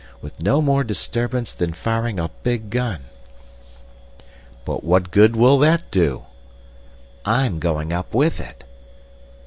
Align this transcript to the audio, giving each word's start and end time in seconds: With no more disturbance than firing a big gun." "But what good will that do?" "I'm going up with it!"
With 0.19 0.41
no 0.41 0.63
more 0.63 0.83
disturbance 0.83 1.53
than 1.53 1.73
firing 1.73 2.19
a 2.19 2.31
big 2.41 2.71
gun." 2.71 3.03
"But 4.65 4.83
what 4.83 5.11
good 5.11 5.35
will 5.35 5.59
that 5.59 5.91
do?" 5.91 6.23
"I'm 7.23 7.59
going 7.59 7.93
up 7.93 8.11
with 8.15 8.39
it!" 8.39 8.63